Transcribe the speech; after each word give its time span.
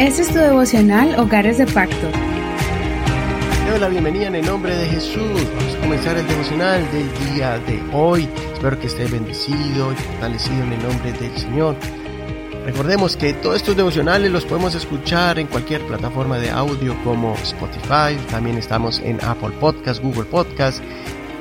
Este 0.00 0.22
es 0.22 0.28
tu 0.28 0.38
devocional 0.38 1.14
Hogares 1.20 1.58
de 1.58 1.66
Pacto. 1.66 2.08
Te 3.64 3.70
doy 3.70 3.80
la 3.80 3.88
bienvenida 3.90 4.28
en 4.28 4.36
el 4.36 4.46
nombre 4.46 4.74
de 4.74 4.86
Jesús. 4.86 5.46
Vamos 5.58 5.74
a 5.74 5.80
comenzar 5.80 6.16
el 6.16 6.26
devocional 6.26 6.90
del 6.90 7.34
día 7.34 7.58
de 7.58 7.82
hoy. 7.92 8.26
Espero 8.54 8.80
que 8.80 8.86
esté 8.86 9.04
bendecido 9.04 9.92
y 9.92 9.96
fortalecido 9.96 10.64
en 10.64 10.72
el 10.72 10.82
nombre 10.82 11.12
del 11.12 11.36
Señor. 11.36 11.76
Recordemos 12.64 13.14
que 13.14 13.34
todos 13.34 13.56
estos 13.56 13.76
devocionales 13.76 14.30
los 14.30 14.46
podemos 14.46 14.74
escuchar 14.74 15.38
en 15.38 15.46
cualquier 15.48 15.82
plataforma 15.82 16.38
de 16.38 16.48
audio 16.48 16.96
como 17.04 17.34
Spotify. 17.34 18.16
También 18.30 18.56
estamos 18.56 19.00
en 19.00 19.22
Apple 19.22 19.52
Podcast, 19.60 20.02
Google 20.02 20.24
Podcast, 20.24 20.82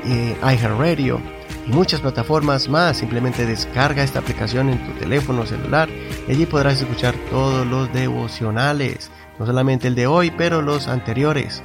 eh, 0.06 0.36
iHeartRadio 0.42 1.22
y 1.66 1.72
muchas 1.72 2.02
plataformas 2.02 2.68
más. 2.68 2.98
Simplemente 2.98 3.46
descarga 3.46 4.04
esta 4.04 4.20
aplicación 4.20 4.68
en 4.70 4.86
tu 4.86 4.92
teléfono 5.00 5.46
celular 5.46 5.88
allí 6.32 6.46
podrás 6.46 6.82
escuchar 6.82 7.16
todos 7.30 7.66
los 7.66 7.92
devocionales, 7.92 9.10
no 9.40 9.46
solamente 9.46 9.88
el 9.88 9.96
de 9.96 10.08
hoy, 10.08 10.32
pero 10.32 10.62
los 10.62 10.88
anteriores. 10.88 11.64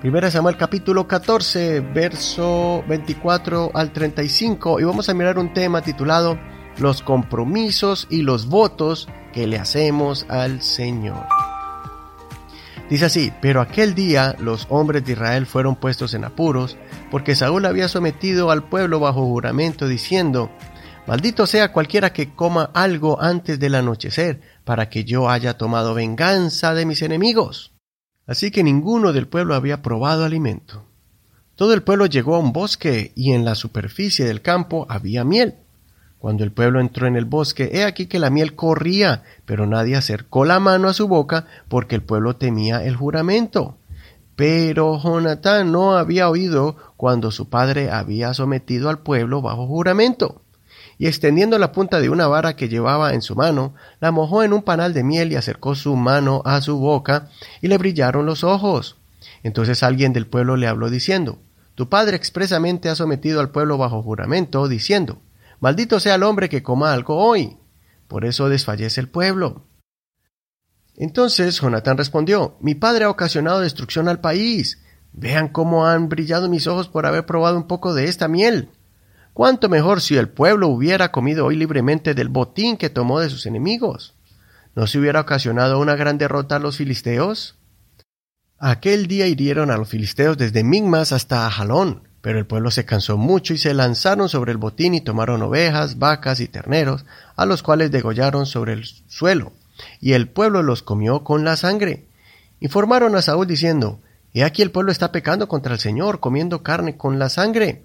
Primera 0.00 0.30
Samuel 0.30 0.56
capítulo 0.56 1.06
14, 1.06 1.80
verso 1.80 2.82
24 2.88 3.70
al 3.72 3.92
35 3.92 4.80
y 4.80 4.84
vamos 4.84 5.08
a 5.08 5.14
mirar 5.14 5.38
un 5.38 5.52
tema 5.52 5.82
titulado 5.82 6.36
Los 6.78 7.02
compromisos 7.02 8.08
y 8.10 8.22
los 8.22 8.46
votos 8.46 9.08
que 9.32 9.46
le 9.46 9.58
hacemos 9.58 10.26
al 10.28 10.60
Señor. 10.62 11.24
Dice 12.90 13.04
así, 13.04 13.32
pero 13.40 13.60
aquel 13.60 13.94
día 13.94 14.34
los 14.38 14.66
hombres 14.68 15.04
de 15.04 15.12
Israel 15.12 15.46
fueron 15.46 15.76
puestos 15.76 16.12
en 16.14 16.24
apuros, 16.24 16.76
porque 17.10 17.36
Saúl 17.36 17.64
había 17.64 17.88
sometido 17.88 18.50
al 18.50 18.64
pueblo 18.64 18.98
bajo 18.98 19.24
juramento, 19.24 19.86
diciendo, 19.86 20.50
Maldito 21.06 21.46
sea 21.46 21.72
cualquiera 21.72 22.12
que 22.12 22.32
coma 22.32 22.70
algo 22.74 23.20
antes 23.20 23.58
del 23.58 23.74
anochecer, 23.74 24.40
para 24.64 24.88
que 24.88 25.04
yo 25.04 25.28
haya 25.28 25.58
tomado 25.58 25.94
venganza 25.94 26.74
de 26.74 26.86
mis 26.86 27.02
enemigos. 27.02 27.72
Así 28.26 28.52
que 28.52 28.62
ninguno 28.62 29.12
del 29.12 29.26
pueblo 29.26 29.56
había 29.56 29.82
probado 29.82 30.24
alimento. 30.24 30.84
Todo 31.56 31.74
el 31.74 31.82
pueblo 31.82 32.06
llegó 32.06 32.36
a 32.36 32.38
un 32.38 32.52
bosque, 32.52 33.12
y 33.16 33.32
en 33.32 33.44
la 33.44 33.56
superficie 33.56 34.24
del 34.24 34.42
campo 34.42 34.86
había 34.88 35.24
miel. 35.24 35.56
Cuando 36.18 36.44
el 36.44 36.52
pueblo 36.52 36.80
entró 36.80 37.08
en 37.08 37.16
el 37.16 37.24
bosque, 37.24 37.70
he 37.72 37.82
aquí 37.82 38.06
que 38.06 38.20
la 38.20 38.30
miel 38.30 38.54
corría, 38.54 39.24
pero 39.44 39.66
nadie 39.66 39.96
acercó 39.96 40.44
la 40.44 40.60
mano 40.60 40.88
a 40.88 40.94
su 40.94 41.08
boca, 41.08 41.46
porque 41.68 41.96
el 41.96 42.02
pueblo 42.02 42.36
temía 42.36 42.84
el 42.84 42.94
juramento. 42.94 43.76
Pero 44.36 45.00
Jonatán 45.02 45.72
no 45.72 45.96
había 45.96 46.30
oído 46.30 46.76
cuando 46.96 47.32
su 47.32 47.48
padre 47.48 47.90
había 47.90 48.34
sometido 48.34 48.88
al 48.88 49.00
pueblo 49.00 49.42
bajo 49.42 49.66
juramento. 49.66 50.41
Y 50.98 51.06
extendiendo 51.06 51.58
la 51.58 51.72
punta 51.72 52.00
de 52.00 52.10
una 52.10 52.28
vara 52.28 52.56
que 52.56 52.68
llevaba 52.68 53.14
en 53.14 53.22
su 53.22 53.34
mano, 53.34 53.74
la 54.00 54.10
mojó 54.10 54.42
en 54.42 54.52
un 54.52 54.62
panal 54.62 54.94
de 54.94 55.04
miel 55.04 55.32
y 55.32 55.36
acercó 55.36 55.74
su 55.74 55.96
mano 55.96 56.42
a 56.44 56.60
su 56.60 56.78
boca, 56.78 57.28
y 57.60 57.68
le 57.68 57.78
brillaron 57.78 58.26
los 58.26 58.44
ojos. 58.44 58.96
Entonces 59.42 59.82
alguien 59.82 60.12
del 60.12 60.26
pueblo 60.26 60.56
le 60.56 60.68
habló 60.68 60.90
diciendo, 60.90 61.38
Tu 61.74 61.88
padre 61.88 62.16
expresamente 62.16 62.88
ha 62.88 62.94
sometido 62.94 63.40
al 63.40 63.50
pueblo 63.50 63.78
bajo 63.78 64.02
juramento, 64.02 64.68
diciendo, 64.68 65.20
Maldito 65.60 66.00
sea 66.00 66.16
el 66.16 66.22
hombre 66.24 66.48
que 66.48 66.62
coma 66.62 66.92
algo 66.92 67.16
hoy. 67.16 67.56
Por 68.08 68.24
eso 68.24 68.48
desfallece 68.48 69.00
el 69.00 69.08
pueblo. 69.08 69.64
Entonces 70.96 71.60
Jonatán 71.60 71.96
respondió, 71.96 72.56
Mi 72.60 72.74
padre 72.74 73.04
ha 73.04 73.10
ocasionado 73.10 73.60
destrucción 73.60 74.08
al 74.08 74.20
país. 74.20 74.82
Vean 75.12 75.48
cómo 75.48 75.86
han 75.86 76.08
brillado 76.08 76.48
mis 76.48 76.66
ojos 76.66 76.88
por 76.88 77.06
haber 77.06 77.26
probado 77.26 77.56
un 77.56 77.66
poco 77.66 77.94
de 77.94 78.04
esta 78.04 78.28
miel. 78.28 78.70
Cuánto 79.32 79.68
mejor 79.68 80.02
si 80.02 80.16
el 80.16 80.28
pueblo 80.28 80.68
hubiera 80.68 81.10
comido 81.10 81.46
hoy 81.46 81.56
libremente 81.56 82.14
del 82.14 82.28
botín 82.28 82.76
que 82.76 82.90
tomó 82.90 83.20
de 83.20 83.30
sus 83.30 83.46
enemigos. 83.46 84.14
¿No 84.74 84.86
se 84.86 84.98
hubiera 84.98 85.20
ocasionado 85.20 85.78
una 85.80 85.96
gran 85.96 86.18
derrota 86.18 86.56
a 86.56 86.58
los 86.58 86.76
filisteos? 86.76 87.56
Aquel 88.58 89.06
día 89.06 89.26
hirieron 89.26 89.70
a 89.70 89.76
los 89.76 89.88
filisteos 89.88 90.36
desde 90.36 90.62
Migmas 90.62 91.12
hasta 91.12 91.46
Ajalón, 91.46 92.08
pero 92.20 92.38
el 92.38 92.46
pueblo 92.46 92.70
se 92.70 92.84
cansó 92.84 93.16
mucho 93.16 93.54
y 93.54 93.58
se 93.58 93.74
lanzaron 93.74 94.28
sobre 94.28 94.52
el 94.52 94.58
botín 94.58 94.94
y 94.94 95.00
tomaron 95.00 95.42
ovejas, 95.42 95.98
vacas 95.98 96.40
y 96.40 96.46
terneros, 96.46 97.04
a 97.34 97.46
los 97.46 97.62
cuales 97.62 97.90
degollaron 97.90 98.46
sobre 98.46 98.74
el 98.74 98.84
suelo, 99.08 99.52
y 100.00 100.12
el 100.12 100.28
pueblo 100.28 100.62
los 100.62 100.82
comió 100.82 101.24
con 101.24 101.44
la 101.44 101.56
sangre. 101.56 102.06
Informaron 102.60 103.16
a 103.16 103.22
Saúl 103.22 103.46
diciendo, 103.46 104.00
He 104.32 104.44
aquí 104.44 104.62
el 104.62 104.70
pueblo 104.70 104.92
está 104.92 105.10
pecando 105.10 105.48
contra 105.48 105.74
el 105.74 105.80
Señor, 105.80 106.20
comiendo 106.20 106.62
carne 106.62 106.96
con 106.96 107.18
la 107.18 107.28
sangre. 107.28 107.84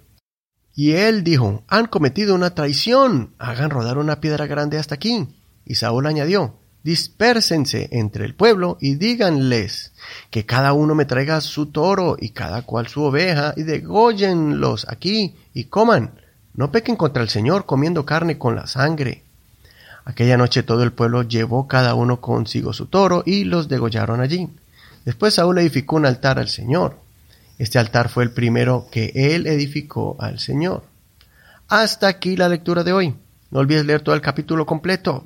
Y 0.78 0.92
él 0.92 1.24
dijo, 1.24 1.64
Han 1.68 1.88
cometido 1.88 2.36
una 2.36 2.54
traición, 2.54 3.34
hagan 3.40 3.72
rodar 3.72 3.98
una 3.98 4.22
piedra 4.22 4.46
grande 4.46 4.78
hasta 4.78 4.94
aquí. 4.94 5.28
Y 5.66 5.74
Saúl 5.74 6.06
añadió, 6.06 6.54
Dispérsense 6.84 7.90
entre 7.94 8.26
el 8.26 8.36
pueblo 8.36 8.78
y 8.80 8.94
díganles 8.94 9.92
que 10.30 10.46
cada 10.46 10.74
uno 10.74 10.94
me 10.94 11.06
traiga 11.06 11.42
su 11.42 11.66
toro 11.66 12.16
y 12.20 12.30
cada 12.30 12.62
cual 12.62 12.88
su 12.88 13.02
oveja 13.02 13.56
y 13.58 13.64
dególlenlos 13.64 14.86
aquí 14.88 15.36
y 15.52 15.64
coman. 15.64 16.22
No 16.54 16.72
pequen 16.72 16.96
contra 16.96 17.24
el 17.24 17.30
Señor 17.30 17.66
comiendo 17.66 18.06
carne 18.06 18.38
con 18.38 18.56
la 18.56 18.68
sangre. 18.68 19.24
Aquella 20.06 20.38
noche 20.38 20.62
todo 20.62 20.84
el 20.84 20.94
pueblo 20.94 21.24
llevó 21.24 21.68
cada 21.68 21.96
uno 21.96 22.22
consigo 22.22 22.72
su 22.72 22.86
toro 22.86 23.24
y 23.26 23.46
los 23.46 23.68
degollaron 23.68 24.22
allí. 24.22 24.48
Después 25.06 25.34
Saúl 25.34 25.58
edificó 25.58 25.96
un 25.96 26.06
altar 26.06 26.38
al 26.38 26.50
Señor. 26.50 27.07
Este 27.58 27.80
altar 27.80 28.10
fue 28.10 28.24
el 28.24 28.32
primero 28.32 28.88
que 28.92 29.12
él 29.16 29.48
edificó 29.48 30.16
al 30.20 30.40
Señor. 30.40 30.84
Hasta 31.68 32.08
aquí 32.08 32.38
la 32.38 32.50
lectura 32.50 32.84
de 32.84 32.94
hoy. 32.94 33.16
No 33.50 33.60
olvides 33.60 33.86
leer 33.86 34.02
todo 34.02 34.16
el 34.16 34.22
capítulo 34.22 34.66
completo. 34.66 35.26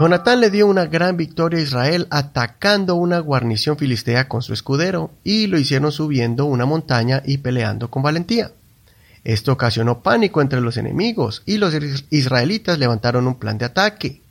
Jonatán 0.00 0.40
le 0.40 0.50
dio 0.50 0.66
una 0.66 0.86
gran 0.86 1.16
victoria 1.16 1.58
a 1.58 1.62
Israel 1.62 2.06
atacando 2.10 2.94
una 2.94 3.18
guarnición 3.18 3.76
filistea 3.76 4.28
con 4.28 4.40
su 4.40 4.54
escudero 4.54 5.10
y 5.24 5.46
lo 5.46 5.58
hicieron 5.58 5.92
subiendo 5.92 6.46
una 6.46 6.64
montaña 6.64 7.22
y 7.24 7.38
peleando 7.38 7.90
con 7.90 8.02
valentía. 8.02 8.52
Esto 9.24 9.52
ocasionó 9.52 10.02
pánico 10.02 10.40
entre 10.40 10.62
los 10.62 10.78
enemigos 10.78 11.42
y 11.44 11.58
los 11.58 11.74
israelitas 12.08 12.78
levantaron 12.78 13.26
un 13.26 13.38
plan 13.38 13.58
de 13.58 13.66
ataque. 13.66 14.22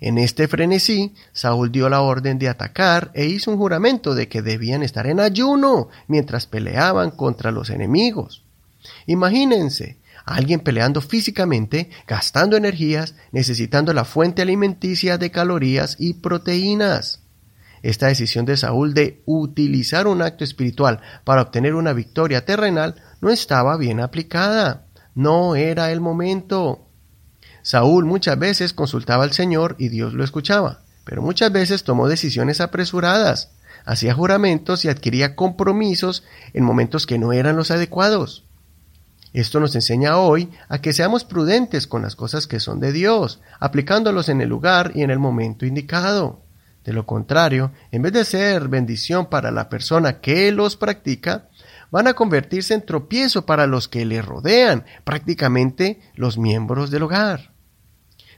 En 0.00 0.16
este 0.16 0.48
frenesí, 0.48 1.14
Saúl 1.32 1.70
dio 1.70 1.90
la 1.90 2.00
orden 2.00 2.38
de 2.38 2.48
atacar 2.48 3.10
e 3.14 3.26
hizo 3.26 3.50
un 3.50 3.58
juramento 3.58 4.14
de 4.14 4.28
que 4.28 4.40
debían 4.40 4.82
estar 4.82 5.06
en 5.06 5.20
ayuno 5.20 5.88
mientras 6.08 6.46
peleaban 6.46 7.10
contra 7.10 7.50
los 7.50 7.68
enemigos. 7.68 8.42
Imagínense, 9.06 9.98
alguien 10.24 10.60
peleando 10.60 11.02
físicamente, 11.02 11.90
gastando 12.06 12.56
energías, 12.56 13.14
necesitando 13.30 13.92
la 13.92 14.06
fuente 14.06 14.40
alimenticia 14.40 15.18
de 15.18 15.30
calorías 15.30 15.96
y 15.98 16.14
proteínas. 16.14 17.20
Esta 17.82 18.06
decisión 18.06 18.44
de 18.44 18.56
Saúl 18.56 18.94
de 18.94 19.22
utilizar 19.26 20.06
un 20.06 20.22
acto 20.22 20.44
espiritual 20.44 21.00
para 21.24 21.42
obtener 21.42 21.74
una 21.74 21.92
victoria 21.92 22.44
terrenal 22.44 22.96
no 23.20 23.30
estaba 23.30 23.76
bien 23.76 24.00
aplicada. 24.00 24.86
No 25.14 25.56
era 25.56 25.90
el 25.90 26.00
momento. 26.00 26.89
Saúl 27.62 28.04
muchas 28.04 28.38
veces 28.38 28.72
consultaba 28.72 29.24
al 29.24 29.32
Señor 29.32 29.76
y 29.78 29.88
Dios 29.88 30.14
lo 30.14 30.24
escuchaba, 30.24 30.80
pero 31.04 31.22
muchas 31.22 31.52
veces 31.52 31.84
tomó 31.84 32.08
decisiones 32.08 32.60
apresuradas, 32.60 33.50
hacía 33.84 34.14
juramentos 34.14 34.84
y 34.84 34.88
adquiría 34.88 35.36
compromisos 35.36 36.24
en 36.52 36.64
momentos 36.64 37.06
que 37.06 37.18
no 37.18 37.32
eran 37.32 37.56
los 37.56 37.70
adecuados. 37.70 38.44
Esto 39.32 39.60
nos 39.60 39.74
enseña 39.76 40.16
hoy 40.16 40.50
a 40.68 40.80
que 40.80 40.92
seamos 40.92 41.24
prudentes 41.24 41.86
con 41.86 42.02
las 42.02 42.16
cosas 42.16 42.46
que 42.46 42.58
son 42.58 42.80
de 42.80 42.92
Dios, 42.92 43.40
aplicándolos 43.60 44.28
en 44.28 44.40
el 44.40 44.48
lugar 44.48 44.92
y 44.94 45.02
en 45.02 45.10
el 45.10 45.20
momento 45.20 45.66
indicado. 45.66 46.40
De 46.84 46.92
lo 46.92 47.06
contrario, 47.06 47.72
en 47.92 48.02
vez 48.02 48.12
de 48.12 48.24
ser 48.24 48.68
bendición 48.68 49.26
para 49.26 49.50
la 49.50 49.68
persona 49.68 50.20
que 50.20 50.50
los 50.50 50.76
practica, 50.76 51.48
van 51.90 52.06
a 52.06 52.14
convertirse 52.14 52.74
en 52.74 52.84
tropiezo 52.84 53.46
para 53.46 53.66
los 53.66 53.88
que 53.88 54.04
le 54.04 54.22
rodean, 54.22 54.84
prácticamente 55.04 56.00
los 56.14 56.38
miembros 56.38 56.90
del 56.90 57.02
hogar. 57.02 57.52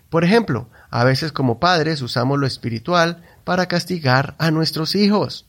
Por 0.08 0.24
ejemplo, 0.24 0.68
a 0.90 1.04
veces 1.04 1.32
como 1.32 1.58
padres 1.58 2.02
usamos 2.02 2.38
lo 2.38 2.46
espiritual 2.46 3.24
para 3.44 3.66
castigar 3.66 4.34
a 4.38 4.50
nuestros 4.50 4.94
hijos. 4.94 5.46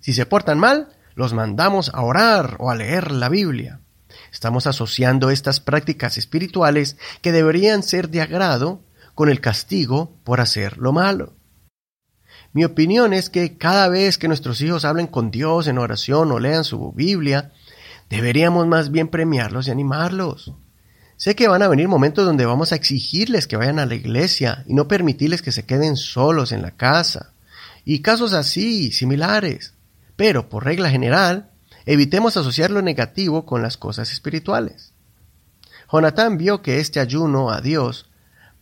Si 0.00 0.12
se 0.12 0.26
portan 0.26 0.58
mal, 0.58 0.88
los 1.14 1.32
mandamos 1.32 1.90
a 1.94 2.02
orar 2.02 2.56
o 2.58 2.70
a 2.70 2.74
leer 2.74 3.12
la 3.12 3.28
Biblia. 3.28 3.80
Estamos 4.30 4.66
asociando 4.66 5.30
estas 5.30 5.60
prácticas 5.60 6.18
espirituales 6.18 6.96
que 7.22 7.32
deberían 7.32 7.82
ser 7.82 8.08
de 8.10 8.20
agrado 8.20 8.82
con 9.14 9.28
el 9.28 9.40
castigo 9.40 10.16
por 10.24 10.40
hacer 10.40 10.78
lo 10.78 10.92
malo. 10.92 11.34
Mi 12.52 12.64
opinión 12.64 13.12
es 13.12 13.30
que 13.30 13.56
cada 13.56 13.88
vez 13.88 14.18
que 14.18 14.28
nuestros 14.28 14.60
hijos 14.60 14.84
hablen 14.84 15.06
con 15.06 15.30
Dios 15.30 15.66
en 15.66 15.78
oración 15.78 16.30
o 16.32 16.38
lean 16.38 16.64
su 16.64 16.92
Biblia, 16.92 17.52
deberíamos 18.10 18.66
más 18.66 18.90
bien 18.90 19.08
premiarlos 19.08 19.68
y 19.68 19.70
animarlos. 19.70 20.52
Sé 21.16 21.34
que 21.34 21.48
van 21.48 21.62
a 21.62 21.68
venir 21.68 21.88
momentos 21.88 22.26
donde 22.26 22.46
vamos 22.46 22.72
a 22.72 22.76
exigirles 22.76 23.46
que 23.46 23.56
vayan 23.56 23.78
a 23.78 23.86
la 23.86 23.94
iglesia 23.94 24.64
y 24.66 24.74
no 24.74 24.88
permitirles 24.88 25.40
que 25.40 25.52
se 25.52 25.64
queden 25.64 25.96
solos 25.96 26.52
en 26.52 26.62
la 26.62 26.72
casa, 26.72 27.32
y 27.84 28.00
casos 28.00 28.32
así, 28.32 28.92
similares. 28.92 29.74
Pero, 30.16 30.48
por 30.48 30.64
regla 30.64 30.90
general, 30.90 31.52
Evitemos 31.84 32.36
asociar 32.36 32.70
lo 32.70 32.82
negativo 32.82 33.44
con 33.44 33.62
las 33.62 33.76
cosas 33.76 34.12
espirituales. 34.12 34.92
Jonatán 35.92 36.38
vio 36.38 36.62
que 36.62 36.78
este 36.78 37.00
ayuno 37.00 37.50
a 37.50 37.60
Dios 37.60 38.08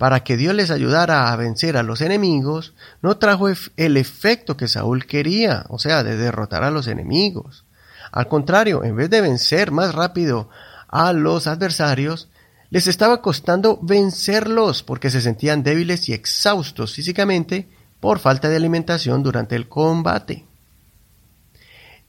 para 0.00 0.24
que 0.24 0.38
Dios 0.38 0.54
les 0.54 0.70
ayudara 0.70 1.30
a 1.30 1.36
vencer 1.36 1.76
a 1.76 1.82
los 1.82 2.00
enemigos, 2.00 2.72
no 3.02 3.18
trajo 3.18 3.48
el 3.76 3.98
efecto 3.98 4.56
que 4.56 4.66
Saúl 4.66 5.04
quería, 5.04 5.66
o 5.68 5.78
sea, 5.78 6.02
de 6.02 6.16
derrotar 6.16 6.64
a 6.64 6.70
los 6.70 6.86
enemigos. 6.86 7.66
Al 8.10 8.26
contrario, 8.26 8.82
en 8.82 8.96
vez 8.96 9.10
de 9.10 9.20
vencer 9.20 9.72
más 9.72 9.94
rápido 9.94 10.48
a 10.88 11.12
los 11.12 11.46
adversarios, 11.46 12.30
les 12.70 12.86
estaba 12.86 13.20
costando 13.20 13.78
vencerlos 13.82 14.82
porque 14.82 15.10
se 15.10 15.20
sentían 15.20 15.62
débiles 15.62 16.08
y 16.08 16.14
exhaustos 16.14 16.94
físicamente 16.94 17.68
por 18.00 18.20
falta 18.20 18.48
de 18.48 18.56
alimentación 18.56 19.22
durante 19.22 19.54
el 19.54 19.68
combate. 19.68 20.46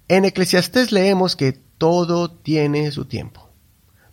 En 0.07 0.23
Eclesiastés 0.23 0.93
leemos 0.93 1.35
que 1.35 1.59
todo 1.77 2.31
tiene 2.31 2.89
su 2.93 3.03
tiempo. 3.03 3.50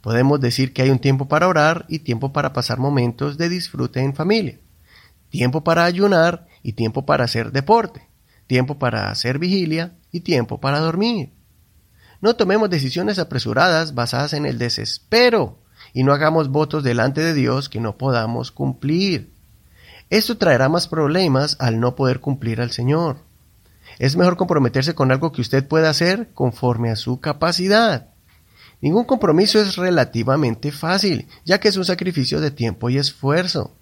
Podemos 0.01 0.41
decir 0.41 0.73
que 0.73 0.83
hay 0.83 0.91
un 0.91 0.99
tiempo 0.99 1.29
para 1.29 1.49
orar 1.49 1.85
y 1.89 2.01
tiempo 2.01 2.33
para 2.33 2.53
pasar 2.53 2.79
momentos 2.79 3.37
de 3.37 3.49
disfrute 3.49 4.01
en 4.01 4.15
familia, 4.15 4.59
tiempo 5.31 5.65
para 5.65 5.85
ayunar 5.85 6.47
y 6.63 6.73
tiempo 6.75 7.05
para 7.05 7.25
hacer 7.25 7.53
deporte, 7.53 8.09
tiempo 8.47 8.79
para 8.79 9.11
hacer 9.11 9.39
vigilia 9.39 9.97
y 10.13 10.21
tiempo 10.21 10.61
para 10.61 10.79
dormir. 10.79 11.33
No 12.21 12.35
tomemos 12.37 12.71
decisiones 12.71 13.19
apresuradas 13.19 13.95
basadas 13.95 14.33
en 14.33 14.47
el 14.47 14.59
desespero 14.59 15.59
y 15.93 16.03
no 16.03 16.13
hagamos 16.13 16.49
votos 16.49 16.83
delante 16.83 17.21
de 17.21 17.35
Dios 17.35 17.69
que 17.69 17.81
no 17.81 17.97
podamos 17.97 18.51
cumplir. 18.51 19.33
Esto 20.11 20.37
traerá 20.39 20.69
más 20.69 20.89
problemas 20.89 21.57
al 21.61 21.81
no 21.81 21.95
poder 21.95 22.21
cumplir 22.21 22.61
al 22.61 22.71
Señor. 22.71 23.19
Es 23.99 24.17
mejor 24.17 24.37
comprometerse 24.37 24.95
con 24.95 25.13
algo 25.13 25.33
que 25.33 25.41
usted 25.41 25.67
pueda 25.67 25.91
hacer 25.91 26.31
conforme 26.35 26.91
a 26.91 26.97
su 26.97 27.21
capacidad. 27.21 28.09
Ningún 28.81 29.05
compromiso 29.05 29.61
es 29.61 29.77
relativamente 29.77 30.71
fácil, 30.71 31.27
ya 31.45 31.59
que 31.59 31.69
es 31.69 31.77
un 31.77 31.85
sacrificio 31.85 32.41
de 32.41 32.51
tiempo 32.51 32.91
y 32.91 32.99
esfuerzo. 32.99 33.73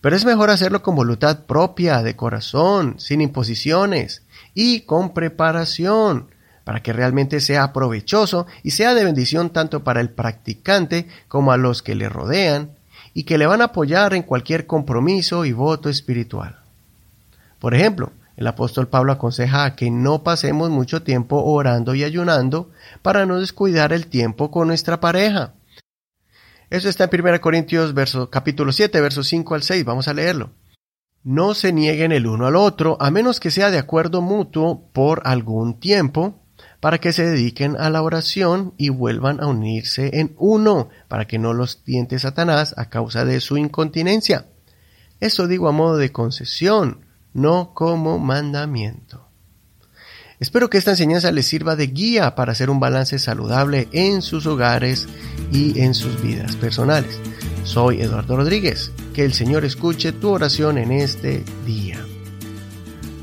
Pero 0.00 0.16
es 0.16 0.24
mejor 0.24 0.50
hacerlo 0.50 0.82
con 0.82 0.94
voluntad 0.94 1.44
propia, 1.44 2.02
de 2.02 2.16
corazón, 2.16 2.94
sin 2.98 3.20
imposiciones 3.20 4.22
y 4.54 4.80
con 4.80 5.12
preparación, 5.12 6.28
para 6.64 6.82
que 6.82 6.92
realmente 6.92 7.40
sea 7.40 7.72
provechoso 7.72 8.46
y 8.62 8.70
sea 8.70 8.94
de 8.94 9.04
bendición 9.04 9.50
tanto 9.50 9.84
para 9.84 10.00
el 10.00 10.10
practicante 10.10 11.08
como 11.26 11.52
a 11.52 11.56
los 11.56 11.82
que 11.82 11.94
le 11.94 12.08
rodean 12.08 12.70
y 13.14 13.24
que 13.24 13.38
le 13.38 13.46
van 13.46 13.60
a 13.60 13.66
apoyar 13.66 14.14
en 14.14 14.22
cualquier 14.22 14.66
compromiso 14.66 15.44
y 15.44 15.52
voto 15.52 15.88
espiritual. 15.88 16.58
Por 17.58 17.74
ejemplo, 17.74 18.12
el 18.38 18.46
apóstol 18.46 18.86
Pablo 18.86 19.10
aconseja 19.10 19.74
que 19.74 19.90
no 19.90 20.22
pasemos 20.22 20.70
mucho 20.70 21.02
tiempo 21.02 21.42
orando 21.42 21.96
y 21.96 22.04
ayunando 22.04 22.70
para 23.02 23.26
no 23.26 23.40
descuidar 23.40 23.92
el 23.92 24.06
tiempo 24.06 24.52
con 24.52 24.68
nuestra 24.68 25.00
pareja. 25.00 25.54
Eso 26.70 26.88
está 26.88 27.10
en 27.10 27.20
1 27.20 27.40
Corintios 27.40 27.92
capítulo 28.30 28.70
7, 28.70 29.00
versos 29.00 29.26
5 29.26 29.56
al 29.56 29.64
6. 29.64 29.84
Vamos 29.84 30.06
a 30.06 30.14
leerlo. 30.14 30.52
No 31.24 31.52
se 31.54 31.72
nieguen 31.72 32.12
el 32.12 32.28
uno 32.28 32.46
al 32.46 32.54
otro, 32.54 32.96
a 33.00 33.10
menos 33.10 33.40
que 33.40 33.50
sea 33.50 33.72
de 33.72 33.78
acuerdo 33.78 34.22
mutuo 34.22 34.88
por 34.92 35.22
algún 35.24 35.80
tiempo, 35.80 36.40
para 36.78 36.98
que 36.98 37.12
se 37.12 37.26
dediquen 37.26 37.76
a 37.76 37.90
la 37.90 38.02
oración 38.02 38.72
y 38.76 38.90
vuelvan 38.90 39.42
a 39.42 39.48
unirse 39.48 40.20
en 40.20 40.36
uno, 40.38 40.90
para 41.08 41.26
que 41.26 41.40
no 41.40 41.54
los 41.54 41.82
tiente 41.82 42.20
Satanás 42.20 42.72
a 42.78 42.88
causa 42.88 43.24
de 43.24 43.40
su 43.40 43.56
incontinencia. 43.56 44.46
Eso 45.18 45.48
digo 45.48 45.68
a 45.68 45.72
modo 45.72 45.96
de 45.96 46.12
concesión, 46.12 47.07
no 47.34 47.72
como 47.74 48.18
mandamiento. 48.18 49.28
Espero 50.40 50.70
que 50.70 50.78
esta 50.78 50.92
enseñanza 50.92 51.32
les 51.32 51.46
sirva 51.46 51.74
de 51.74 51.88
guía 51.88 52.36
para 52.36 52.52
hacer 52.52 52.70
un 52.70 52.78
balance 52.78 53.18
saludable 53.18 53.88
en 53.92 54.22
sus 54.22 54.46
hogares 54.46 55.08
y 55.50 55.80
en 55.80 55.94
sus 55.94 56.22
vidas 56.22 56.54
personales. 56.54 57.18
Soy 57.64 58.00
Eduardo 58.00 58.36
Rodríguez. 58.36 58.92
Que 59.12 59.24
el 59.24 59.34
Señor 59.34 59.64
escuche 59.64 60.12
tu 60.12 60.30
oración 60.30 60.78
en 60.78 60.92
este 60.92 61.42
día. 61.66 61.98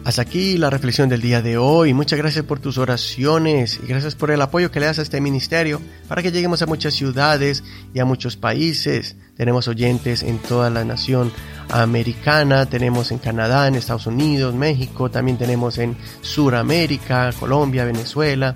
Hasta 0.04 0.22
aquí 0.22 0.57
la 0.57 0.69
reflexión 0.69 1.07
del 1.07 1.22
día 1.22 1.42
de 1.42 1.57
hoy. 1.57 1.94
Muchas 1.94 2.19
gracias 2.19 2.44
por 2.44 2.60
tus 2.60 2.78
oraciones 2.78 3.80
y 3.81 3.88
gracias 3.88 4.13
por 4.13 4.30
el 4.30 4.42
apoyo 4.42 4.69
que 4.69 4.81
le 4.81 4.86
das 4.88 5.00
a 5.00 5.02
este 5.02 5.22
ministerio 5.22 5.81
para 6.10 6.22
que 6.22 6.31
lleguemos 6.31 6.62
a 6.62 6.68
muchas 6.68 6.94
ciudades 6.94 7.63
y 7.94 8.00
a 8.00 8.06
muchos 8.06 8.36
países. 8.36 9.16
Tenemos 9.38 9.68
oyentes 9.68 10.24
en 10.24 10.40
toda 10.40 10.70
la 10.70 10.86
nación 10.86 11.32
americana, 11.70 12.66
tenemos 12.68 13.12
en 13.12 13.18
Canadá, 13.18 13.68
en 13.68 13.76
Estados 13.76 14.08
Unidos, 14.08 14.54
México, 14.54 15.10
también 15.10 15.38
tenemos 15.38 15.78
en 15.78 15.98
Suramérica, 16.22 17.32
Colombia, 17.40 17.86
Venezuela 17.86 18.56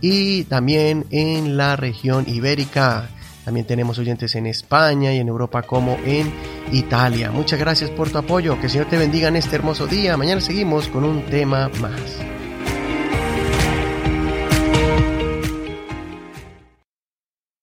y 0.00 0.44
también 0.44 1.06
en 1.10 1.56
la 1.56 1.76
región 1.76 2.24
ibérica. 2.28 3.08
También 3.44 3.64
tenemos 3.64 3.96
oyentes 4.00 4.34
en 4.34 4.46
España 4.46 5.14
y 5.14 5.18
en 5.18 5.28
Europa 5.28 5.62
como 5.62 5.96
en 6.04 6.32
Italia. 6.72 7.30
Muchas 7.30 7.60
gracias 7.60 7.90
por 7.90 8.10
tu 8.10 8.18
apoyo. 8.18 8.58
Que 8.58 8.66
el 8.66 8.70
Señor 8.72 8.88
te 8.88 8.98
bendiga 8.98 9.28
en 9.28 9.36
este 9.36 9.54
hermoso 9.54 9.86
día. 9.86 10.16
Mañana 10.16 10.40
seguimos 10.40 10.88
con 10.88 11.04
un 11.04 11.22
tema 11.26 11.70
más. 11.80 12.35